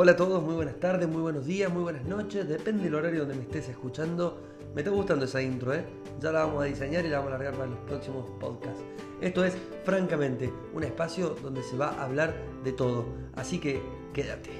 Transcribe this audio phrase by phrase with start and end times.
[0.00, 3.22] Hola a todos, muy buenas tardes, muy buenos días, muy buenas noches, depende del horario
[3.22, 4.38] donde me estés escuchando.
[4.72, 5.84] Me está gustando esa intro, ¿eh?
[6.20, 8.80] Ya la vamos a diseñar y la vamos a largar para los próximos podcasts.
[9.20, 12.32] Esto es, francamente, un espacio donde se va a hablar
[12.62, 13.82] de todo, así que
[14.14, 14.50] quédate.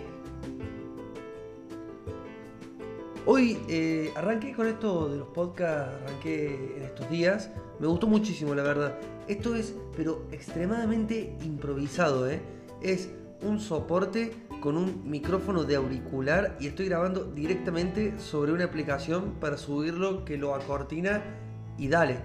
[3.25, 8.57] Hoy eh, arranqué con esto de los podcasts, arranqué en estos días, me gustó muchísimo
[8.57, 8.99] la verdad.
[9.29, 12.41] Esto es, pero extremadamente improvisado, ¿eh?
[12.81, 13.11] Es
[13.43, 19.57] un soporte con un micrófono de auricular y estoy grabando directamente sobre una aplicación para
[19.57, 21.23] subirlo que lo acortina
[21.77, 22.19] y dale,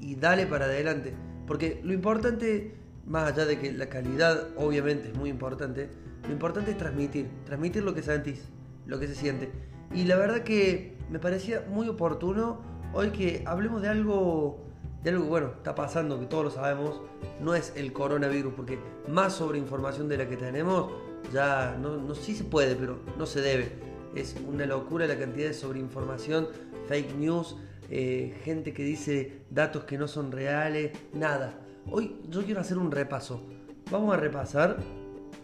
[0.00, 1.14] y dale para adelante.
[1.46, 2.74] Porque lo importante,
[3.06, 5.90] más allá de que la calidad obviamente es muy importante,
[6.24, 8.48] lo importante es transmitir, transmitir lo que sentís,
[8.86, 9.50] lo que se siente.
[9.94, 12.60] Y la verdad que me parecía muy oportuno
[12.92, 14.67] hoy que hablemos de algo
[15.02, 17.00] de algo bueno, está pasando, que todos lo sabemos,
[17.40, 20.92] no es el coronavirus, porque más sobre información de la que tenemos,
[21.32, 23.72] ya no, no sí se puede, pero no se debe.
[24.14, 26.48] Es una locura la cantidad de sobreinformación,
[26.88, 27.56] fake news,
[27.90, 31.60] eh, gente que dice datos que no son reales, nada.
[31.90, 33.42] Hoy yo quiero hacer un repaso.
[33.90, 34.78] Vamos a repasar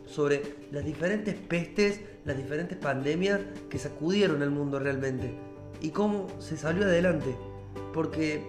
[0.06, 5.34] sobre las diferentes pestes, las diferentes pandemias que sacudieron al mundo realmente
[5.80, 7.34] y cómo se salió adelante.
[7.92, 8.42] Porque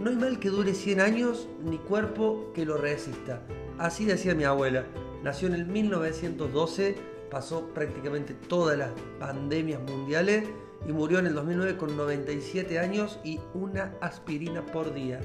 [0.00, 3.42] no hay mal que dure 100 años ni cuerpo que lo resista.
[3.78, 4.84] Así decía mi abuela.
[5.22, 6.96] Nació en el 1912,
[7.30, 10.48] pasó prácticamente todas las pandemias mundiales
[10.86, 15.20] y murió en el 2009 con 97 años y una aspirina por día.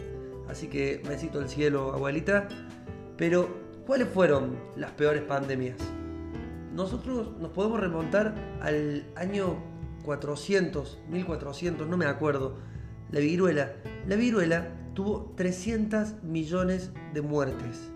[0.48, 2.48] Así que besito al cielo, abuelita.
[3.18, 3.50] Pero,
[3.86, 5.78] ¿cuáles fueron las peores pandemias?
[6.74, 9.58] Nosotros nos podemos remontar al año
[10.04, 12.58] 400, 1400, no me acuerdo
[13.12, 13.74] la viruela.
[14.08, 17.92] La viruela tuvo 300 millones de muertes.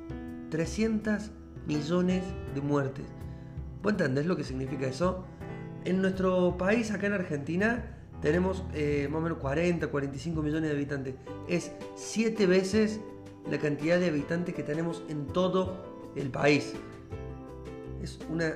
[0.50, 1.32] 300
[1.66, 3.06] millones de muertes.
[3.82, 5.24] ¿Vos entendés lo que significa eso?
[5.86, 10.76] En nuestro país, acá en Argentina, tenemos eh, más o menos 40, 45 millones de
[10.76, 11.16] habitantes.
[11.48, 13.00] Es 7 veces
[13.50, 16.74] la cantidad de habitantes que tenemos en todo el país.
[18.04, 18.56] Es una,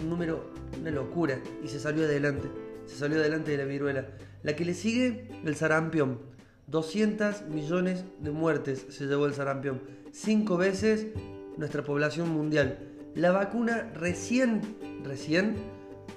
[0.00, 0.50] un número,
[0.80, 1.38] una locura.
[1.62, 2.48] Y se salió adelante.
[2.86, 4.08] Se salió adelante de la viruela.
[4.42, 6.37] La que le sigue, el sarampión.
[6.68, 9.80] 200 millones de muertes se llevó el sarampión.
[10.12, 11.06] Cinco veces
[11.56, 12.78] nuestra población mundial.
[13.14, 14.60] La vacuna recién,
[15.02, 15.56] recién,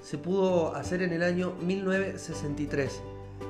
[0.02, 3.02] se pudo hacer en el año 1963.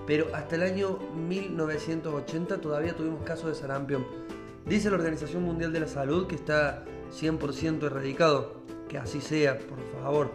[0.07, 0.99] Pero hasta el año
[1.29, 4.07] 1980 todavía tuvimos casos de sarampión.
[4.67, 8.63] Dice la Organización Mundial de la Salud que está 100% erradicado.
[8.89, 10.31] Que así sea, por favor.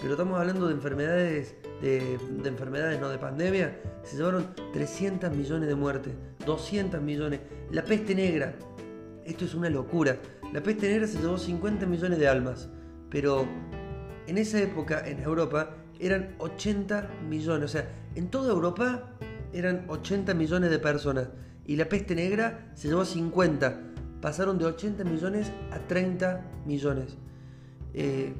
[0.00, 5.74] Pero estamos hablando de enfermedades de, enfermedades, no de pandemia, se llevaron 300 millones de
[5.74, 6.14] muertes,
[6.44, 7.40] 200 millones.
[7.70, 8.54] La peste negra,
[9.24, 10.16] esto es una locura.
[10.52, 12.68] La peste negra se llevó 50 millones de almas,
[13.10, 13.46] pero
[14.26, 19.16] en esa época en Europa eran 80 millones, o sea, en toda Europa
[19.52, 21.28] eran 80 millones de personas
[21.66, 23.82] y la peste negra se llevó 50.
[24.20, 27.16] Pasaron de 80 millones a 30 millones.
[27.92, 28.34] Eh,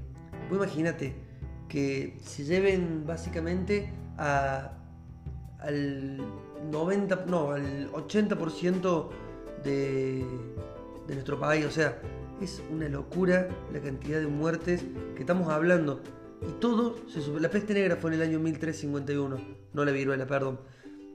[0.51, 1.26] imagínate,
[1.69, 4.73] que se lleven básicamente a,
[5.59, 6.19] al
[6.71, 9.09] 90, no, al 80%
[9.65, 10.25] de,
[11.07, 11.65] de nuestro país.
[11.65, 12.01] O sea,
[12.41, 14.85] es una locura la cantidad de muertes
[15.15, 16.03] que estamos hablando.
[16.47, 19.37] Y todo, se la peste negra fue en el año 1351,
[19.73, 20.61] no la viruela, perdón.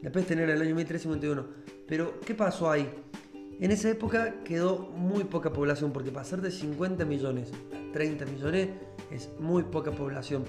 [0.01, 1.45] La peste negra en el año 1351.
[1.87, 2.89] Pero, ¿qué pasó ahí?
[3.61, 8.69] En esa época quedó muy poca población, porque pasar de 50 millones a 30 millones
[9.11, 10.45] es muy poca población.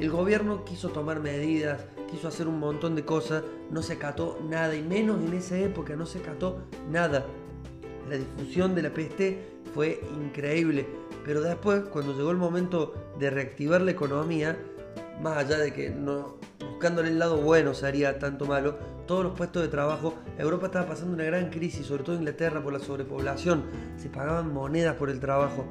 [0.00, 4.74] El gobierno quiso tomar medidas, quiso hacer un montón de cosas, no se acató nada,
[4.74, 7.24] y menos en esa época no se acató nada.
[8.10, 9.38] La difusión de la peste
[9.72, 10.88] fue increíble,
[11.24, 14.58] pero después, cuando llegó el momento de reactivar la economía,
[15.22, 16.34] más allá de que no,
[16.82, 18.76] buscándole el lado bueno se haría tanto malo,
[19.06, 22.72] todos los puestos de trabajo, Europa estaba pasando una gran crisis, sobre todo Inglaterra por
[22.72, 23.62] la sobrepoblación,
[23.96, 25.64] se pagaban monedas por el trabajo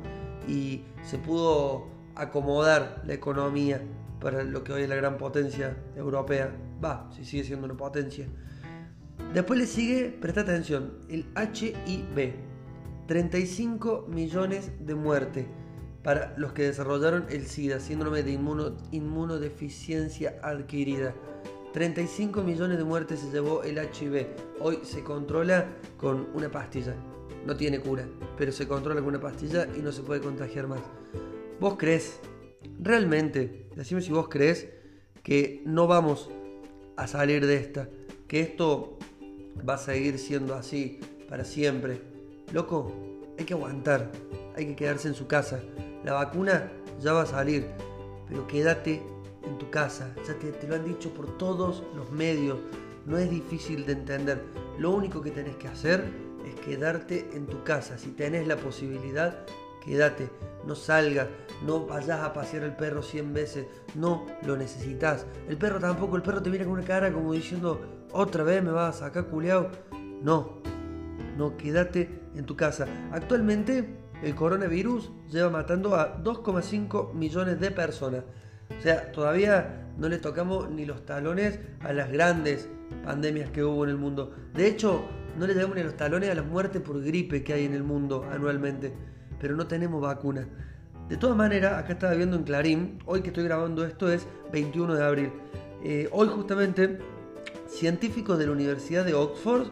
[0.48, 3.82] y se pudo acomodar la economía
[4.22, 6.50] para lo que hoy es la gran potencia europea.
[6.82, 8.26] Va, si sigue siendo una potencia.
[9.34, 12.36] Después le sigue, presta atención, el HIV.
[13.08, 15.46] 35 millones de muertes
[16.04, 21.14] para los que desarrollaron el SIDA, síndrome de inmunodeficiencia adquirida.
[21.74, 24.28] 35 millones de muertes se llevó el HIV.
[24.60, 25.68] Hoy se controla
[25.98, 26.96] con una pastilla.
[27.46, 28.06] No tiene cura,
[28.38, 30.82] pero se controla con una pastilla y no se puede contagiar más.
[31.60, 32.20] ¿Vos crees,
[32.80, 34.68] realmente, decime si vos crees
[35.24, 36.30] que no vamos
[36.98, 37.88] a salir de esta?
[38.28, 38.98] Que esto
[39.68, 41.00] va a seguir siendo así
[41.30, 42.02] para siempre.
[42.52, 42.92] Loco,
[43.38, 44.12] hay que aguantar,
[44.56, 45.62] hay que quedarse en su casa.
[46.04, 47.68] La vacuna ya va a salir.
[48.28, 49.02] pero quédate
[49.44, 50.14] en tu casa.
[50.28, 52.60] Ya te, lo han dicho por todos los medios.
[53.06, 54.42] No es difícil de entender.
[54.78, 56.06] Lo único que tenés que hacer
[56.46, 57.98] es quedarte en tu casa.
[57.98, 59.46] Si tenés la posibilidad,
[59.84, 60.30] quédate,
[60.66, 61.28] no salgas,
[61.66, 63.66] no vayas a pasear el perro 100 veces,
[63.96, 65.26] no lo necesitas.
[65.50, 67.82] El perro tampoco, el perro te mira con una cara como diciendo,
[68.12, 69.70] otra vez me vas a sacar culeado.
[70.22, 70.62] No,
[71.38, 72.86] no, quédate en tu casa.
[73.12, 78.24] Actualmente el coronavirus lleva matando a 2,5 millones de personas.
[78.78, 82.70] O sea, todavía no le tocamos ni los talones a las grandes
[83.04, 84.34] pandemias que hubo en el mundo.
[84.54, 85.04] De hecho,
[85.38, 87.84] no le llegamos ni los talones a las muertes por gripe que hay en el
[87.84, 88.94] mundo anualmente
[89.42, 90.48] pero no tenemos vacuna.
[91.10, 94.94] De todas maneras, acá estaba viendo en Clarín, hoy que estoy grabando esto es 21
[94.94, 95.32] de abril.
[95.84, 97.00] Eh, hoy justamente,
[97.68, 99.68] científicos de la Universidad de Oxford,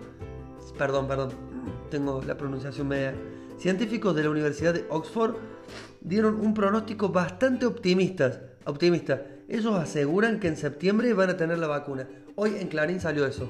[0.77, 1.29] perdón, perdón,
[1.91, 3.13] tengo la pronunciación media,
[3.59, 5.35] científicos de la Universidad de Oxford
[6.01, 8.53] dieron un pronóstico bastante optimista.
[8.65, 9.25] optimista.
[9.47, 12.07] Ellos aseguran que en septiembre van a tener la vacuna.
[12.35, 13.49] Hoy en Clarín salió eso.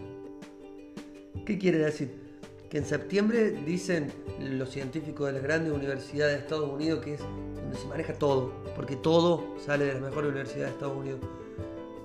[1.46, 2.30] ¿Qué quiere decir?
[2.70, 7.20] que en septiembre dicen los científicos de las grandes universidades de Estados Unidos que es
[7.20, 11.20] donde se maneja todo, porque todo sale de las mejores universidades de Estados Unidos,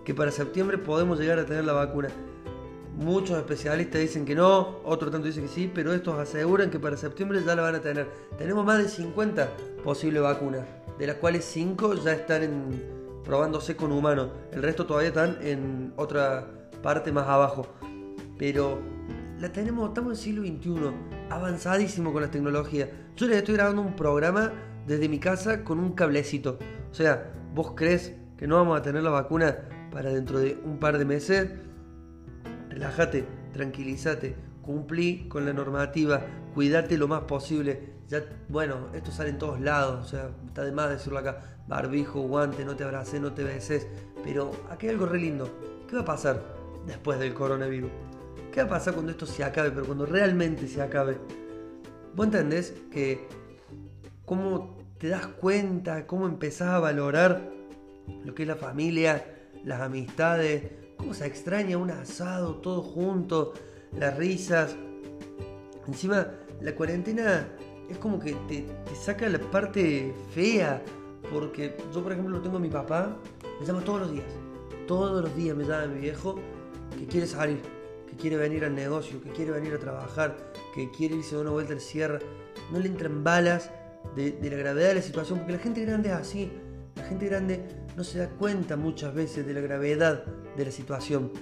[0.05, 2.09] que para septiembre podemos llegar a tener la vacuna.
[2.97, 6.97] Muchos especialistas dicen que no, otros tanto dicen que sí, pero estos aseguran que para
[6.97, 8.09] septiembre ya la van a tener.
[8.39, 9.49] Tenemos más de 50
[9.83, 10.65] posibles vacunas,
[10.99, 12.81] de las cuales 5 ya están
[13.25, 16.47] probándose con humanos, el resto todavía están en otra
[16.83, 17.67] parte más abajo.
[18.39, 18.79] Pero
[19.41, 20.95] la tenemos, estamos en el siglo XXI,
[21.31, 22.89] avanzadísimo con la tecnología.
[23.17, 24.53] Yo les estoy grabando un programa
[24.87, 26.59] desde mi casa con un cablecito.
[26.91, 29.57] O sea, ¿vos crees que no vamos a tener la vacuna
[29.91, 31.51] para dentro de un par de meses?
[32.75, 36.23] Relájate, tranquilízate, cumplí con la normativa,
[36.55, 37.95] cuídate lo más posible.
[38.09, 41.61] Ya, bueno, esto sale en todos lados, o sea, está de más decirlo acá.
[41.69, 43.87] Barbijo, guante, no te abraces, no te beses.
[44.25, 45.49] Pero aquí hay algo re lindo.
[45.89, 46.43] ¿Qué va a pasar
[46.85, 47.93] después del coronavirus?
[48.51, 49.71] ¿Qué va a pasar cuando esto se acabe?
[49.71, 51.17] Pero cuando realmente se acabe.
[52.17, 53.29] ¿Vos entendés que
[54.25, 57.53] cómo te das cuenta, cómo empezás a valorar
[58.25, 59.25] lo que es la familia,
[59.65, 63.53] las amistades, cómo se extraña un asado todo junto,
[63.99, 64.75] las risas?
[65.87, 66.29] Encima,
[66.63, 67.47] la cuarentena
[67.91, 68.65] es como que te,
[68.95, 70.83] saca la parte fea,
[71.31, 73.19] porque yo, por ejemplo, lo tengo a mi papá,
[73.61, 74.25] me llama todos los días.
[74.87, 76.37] Todos los días me llama mi viejo
[76.99, 77.61] que quiere salir
[78.09, 80.37] que quiere venir al negocio, que quiere venir a trabajar,
[80.75, 82.21] que quiere irse de una vuelta al cierre,
[82.73, 83.71] no le entran balas
[84.17, 86.51] de, la gravedad de la situación, porque la gente grande es así.
[86.97, 90.25] La gente grande no se da cuenta muchas veces de la gravedad
[90.57, 91.33] de la situación.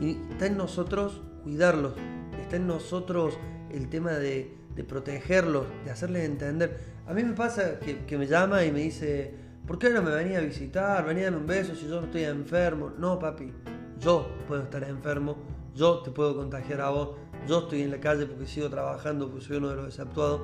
[0.00, 1.94] Y está en nosotros cuidarlos,
[2.40, 3.38] está en nosotros
[3.70, 4.56] el tema de,
[4.88, 6.78] protegerlos, de hacerles entender.
[7.06, 9.34] A mí me pasa que, me llama y me dice,
[9.66, 11.04] ¿por qué no me venía a visitar?
[11.04, 12.92] Venía a darme un beso si yo no estoy enfermo.
[12.96, 13.52] No, papi,
[13.98, 15.36] yo puedo estar enfermo
[15.78, 17.10] yo te puedo contagiar a vos,
[17.46, 20.40] yo estoy en la calle porque sigo trabajando, porque soy uno de los exceptuados.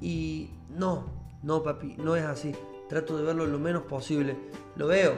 [0.00, 1.06] Y no,
[1.44, 2.52] no papi, no es así.
[2.88, 4.36] Trato de verlo lo menos posible.
[4.76, 5.14] Lo veo,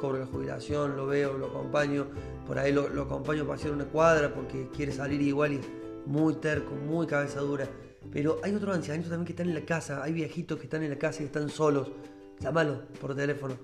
[0.00, 2.06] cobro la jubilación, lo veo, lo acompaño,
[2.46, 5.68] por ahí lo, acompaño para hacer una cuadra porque quiere salir igual y es
[6.06, 7.68] muy terco, muy cabeza dura.
[8.10, 10.90] Pero hay otros ancianitos también que están en la casa, hay viejitos que están en
[10.90, 11.92] la casa y están solos.
[12.40, 13.54] Llámalo por teléfono,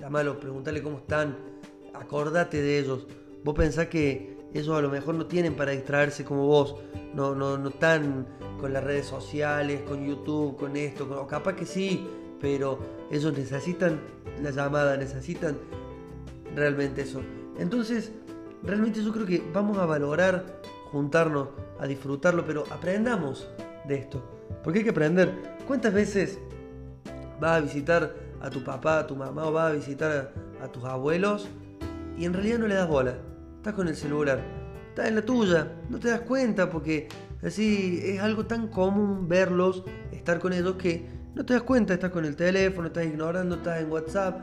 [0.00, 1.36] llámalo, pregúntale cómo están,
[1.92, 3.06] acordate de ellos.
[3.44, 6.76] Vos pensás que ellos a lo mejor no tienen para distraerse como vos,
[7.14, 8.26] no, no, no están
[8.58, 12.08] con las redes sociales, con YouTube, con esto, o capaz que sí,
[12.40, 12.78] pero
[13.10, 14.00] ellos necesitan
[14.42, 15.56] la llamada, necesitan
[16.54, 17.20] realmente eso.
[17.58, 18.12] Entonces,
[18.62, 23.48] realmente yo creo que vamos a valorar juntarnos, a disfrutarlo, pero aprendamos
[23.86, 24.22] de esto.
[24.62, 25.32] Porque hay que aprender.
[25.66, 26.38] ¿Cuántas veces
[27.40, 30.68] vas a visitar a tu papá, a tu mamá o vas a visitar a, a
[30.68, 31.48] tus abuelos
[32.18, 33.14] y en realidad no le das bola?
[33.66, 34.40] estás con el celular,
[34.90, 37.08] estás en la tuya, no te das cuenta porque
[37.42, 41.04] así es algo tan común verlos, estar con ellos que
[41.36, 44.40] no te das cuenta, estás con el teléfono, estás ignorando, estás en WhatsApp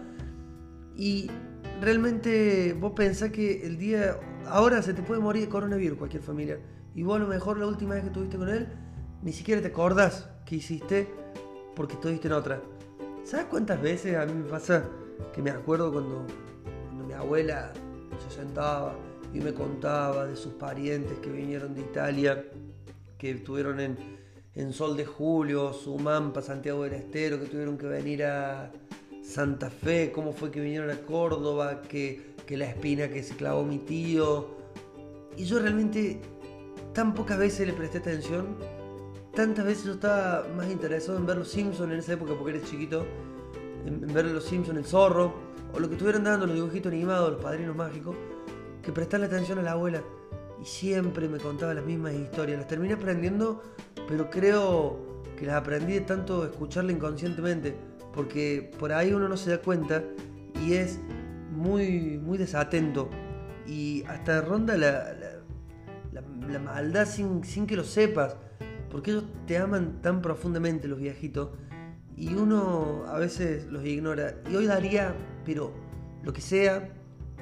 [0.95, 1.27] y
[1.81, 6.59] realmente vos pensás que el día, ahora se te puede morir de coronavirus cualquier familia
[6.93, 8.67] y vos a lo mejor la última vez que estuviste con él
[9.23, 11.07] ni siquiera te acordás que hiciste
[11.75, 12.61] porque estuviste en otra.
[13.23, 14.85] ¿Sabes cuántas veces a mí me pasa
[15.33, 16.27] que me acuerdo cuando,
[16.85, 17.73] cuando mi abuela
[18.23, 18.95] se sentaba
[19.33, 22.45] y me contaba de sus parientes que vinieron de Italia,
[23.17, 23.97] que estuvieron en,
[24.55, 28.71] en Sol de Julio, Sumampa, Santiago del Estero, que tuvieron que venir a
[29.23, 33.79] Santa Fe, cómo fue que vinieron a Córdoba, que, la espina que se clavó mi
[33.79, 34.47] tío.
[35.37, 36.21] Y yo realmente
[36.93, 38.55] tan pocas veces le presté atención,
[39.33, 42.69] tantas veces yo estaba más interesado en ver los Simpsons en esa época porque eres
[42.69, 43.05] chiquito,
[43.87, 45.33] en, ver Los Simpsons, El Zorro,
[45.73, 48.15] o lo que estuvieran dando los dibujitos animados, los padrinos mágicos,
[48.83, 50.03] que prestarle atención a la abuela.
[50.63, 52.57] Y siempre me contaba las mismas historias.
[52.57, 53.61] Las terminé aprendiendo,
[54.07, 57.75] pero creo que las aprendí tanto escucharla inconscientemente,
[58.13, 60.01] porque por ahí uno no se da cuenta
[60.65, 61.01] y es
[61.51, 63.09] muy, muy desatento.
[63.67, 65.13] Y hasta ronda la,
[66.13, 68.37] la, maldad sin, sin que lo sepas,
[68.89, 71.49] porque ellos te aman tan profundamente los viejitos
[72.15, 74.35] y uno a veces los ignora.
[74.49, 75.73] Y hoy daría, pero
[76.23, 76.89] lo que sea,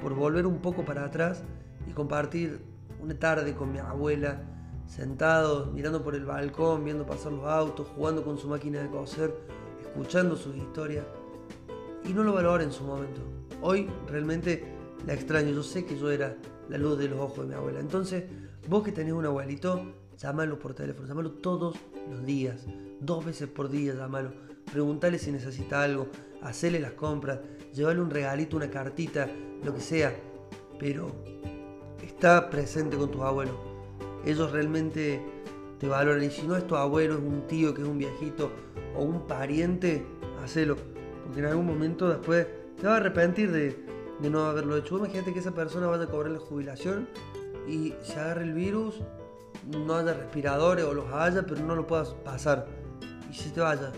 [0.00, 1.44] por volver un poco para atrás
[1.86, 2.71] y compartir
[3.02, 4.42] una tarde con mi abuela,
[4.86, 9.34] sentados, mirando por el balcón, viendo pasar los autos, jugando con su máquina de coser,
[9.80, 11.04] escuchando sus historias.
[12.04, 13.20] Y no lo valoro en su momento.
[13.60, 14.64] Hoy realmente
[15.06, 15.50] la extraño.
[15.50, 16.36] Yo sé que yo era
[16.68, 17.80] la luz de los ojos de mi abuela.
[17.80, 18.24] Entonces,
[18.68, 19.82] vos que tenés un abuelito,
[20.18, 21.76] llámalo por teléfono, llámalo todos
[22.10, 22.66] los días,
[23.00, 24.30] dos veces por día, llámalo
[24.72, 26.08] preguntale si necesita algo,
[26.42, 27.40] hacerle las compras,
[27.74, 29.28] llevarle un regalito, una cartita,
[29.62, 30.14] lo que sea,
[30.78, 31.12] pero
[32.22, 33.56] está presente con tus abuelos.
[34.24, 35.20] Ellos realmente
[35.80, 38.52] te valoran y si no es tu abuelo, es un tío que es un viejito
[38.96, 40.06] o un pariente,
[40.40, 40.76] hacelo,
[41.24, 42.46] porque en algún momento después
[42.80, 43.76] te vas a arrepentir de,
[44.20, 44.98] de no haberlo hecho.
[44.98, 47.08] Imagínate que esa persona vaya a cobrar la jubilación
[47.66, 49.00] y se agarre el virus,
[49.68, 52.68] no haya respiradores o los haya, pero no lo puedas pasar
[53.28, 53.90] y se te vaya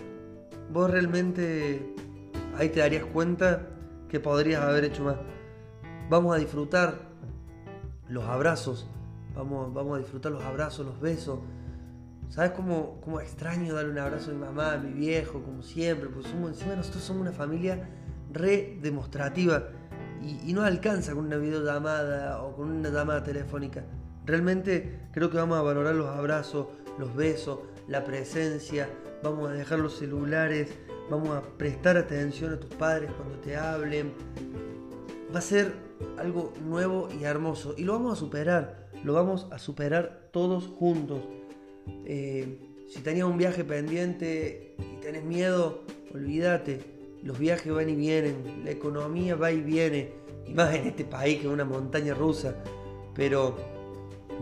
[0.71, 1.93] vos realmente
[2.57, 3.67] ahí te darías cuenta
[4.09, 5.17] que podrías haber hecho más.
[6.09, 7.13] Vamos a disfrutar
[8.07, 8.87] los abrazos,
[9.35, 11.39] vamos, vamos a disfrutar los abrazos, los besos.
[12.29, 16.09] ¿Sabes cómo, cómo extraño darle un abrazo a mi mamá, a mi viejo, como siempre?
[16.09, 17.87] Porque somos, encima nosotros somos una familia
[18.31, 19.69] re demostrativa
[20.21, 23.83] y, y no alcanza con una videollamada o con una llamada telefónica.
[24.25, 28.89] Realmente creo que vamos a valorar los abrazos, los besos, la presencia,
[29.23, 30.69] vamos a dejar los celulares,
[31.09, 34.13] vamos a prestar atención a tus padres cuando te hablen.
[35.33, 35.84] Va a ser
[36.17, 41.21] algo nuevo y hermoso y lo vamos a superar, lo vamos a superar todos juntos.
[42.05, 45.83] Eh, si tenías un viaje pendiente y tenés miedo,
[46.13, 46.81] olvídate,
[47.23, 50.13] los viajes van y vienen, la economía va y viene,
[50.47, 52.55] y más en este país que es una montaña rusa,
[53.15, 53.55] pero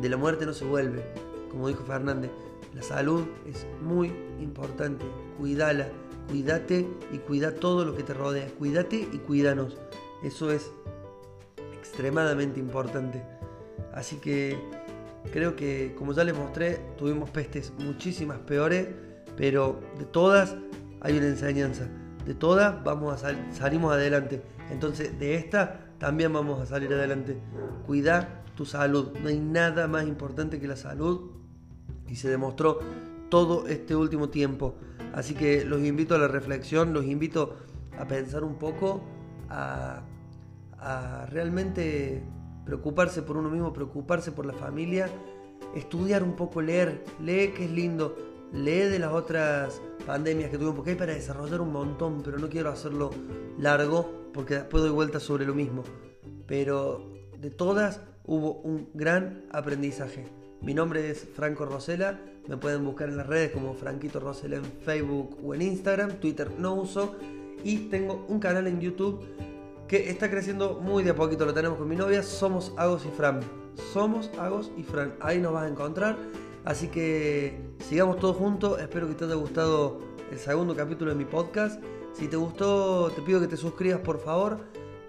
[0.02, 1.04] de la muerte no se vuelve,
[1.50, 2.32] como dijo Fernández.
[2.74, 5.06] La salud es muy importante.
[5.38, 5.90] Cuídala,
[6.28, 8.48] cuídate y cuida todo lo que te rodea.
[8.58, 9.78] Cuídate y cuídanos.
[10.24, 10.72] Eso es
[11.94, 13.22] extremadamente importante.
[13.94, 14.58] Así que
[15.32, 18.88] creo que, como ya les mostré, tuvimos pestes muchísimas peores,
[19.38, 20.56] pero de todas
[21.02, 21.88] hay una enseñanza.
[22.26, 24.42] De todas vamos a salimos adelante.
[24.72, 27.38] Entonces, de esta también vamos a salir adelante.
[27.86, 29.12] Cuidar tu salud.
[29.22, 31.30] No hay nada más importante que la salud
[32.10, 32.80] y se demostró
[33.30, 34.76] todo este último tiempo.
[35.14, 37.56] Así que los invito a la reflexión, los invito
[38.00, 39.04] a pensar un poco,
[39.50, 40.02] a,
[41.30, 42.24] realmente
[42.66, 45.10] preocuparse por uno mismo, preocuparse por la familia,
[45.76, 48.16] estudiar un poco, leer, lee que es lindo,
[48.54, 52.50] lee de las otras pandemias que tuvimos, porque hay para desarrollar un montón, pero no
[52.50, 53.12] quiero hacerlo
[53.58, 55.84] largo porque después doy vuelta sobre lo mismo.
[56.48, 60.26] Pero de todas hubo un gran aprendizaje.
[60.62, 64.64] Mi nombre es Franco Rosela, me pueden buscar en las redes como Franquito Rosela en
[64.64, 67.16] Facebook o en Instagram, Twitter no uso
[67.64, 69.26] y tengo un canal en YouTube
[69.88, 73.10] que está creciendo muy de a poquito, lo tenemos con mi novia, somos Agos y
[73.10, 73.40] Fran,
[73.94, 76.18] somos Agos y Fran, ahí nos vas a encontrar,
[76.66, 80.00] así que sigamos todos juntos, espero que te haya gustado
[80.32, 81.82] el segundo capítulo de mi podcast,
[82.14, 84.60] si te gustó te pido que te suscribas por favor,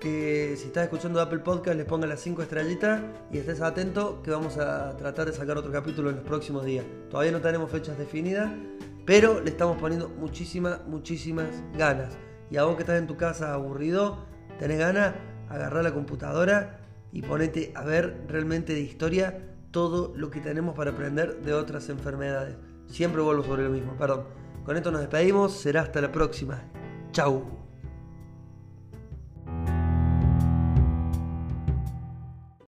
[0.04, 3.00] que si estás escuchando Apple Podcast les ponga las 5 estrellitas
[3.32, 6.84] y estés atento que vamos a tratar de sacar otro capítulo en los próximos días.
[7.08, 8.52] Todavía no tenemos fechas definidas,
[9.06, 12.18] pero le estamos poniendo muchísimas, muchísimas ganas.
[12.50, 14.18] Y a vos que estás en tu casa aburrido,
[14.58, 15.14] tenés ganas,
[15.48, 16.80] agarrar la computadora
[17.12, 19.38] y ponete a ver realmente de historia
[19.70, 22.56] todo lo que tenemos para aprender de otras enfermedades.
[22.86, 24.24] Siempre vuelvo sobre lo mismo, perdón.
[24.64, 26.62] Con esto nos despedimos, será hasta la próxima.
[27.12, 27.63] Chau.